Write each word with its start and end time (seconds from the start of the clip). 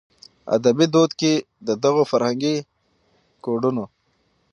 ادبي 0.55 0.85
دود 0.93 1.11
کې 1.19 1.33
د 1.67 1.69
دغو 1.83 2.03
فرهنګي 2.11 2.55
کوډونو 3.43 3.85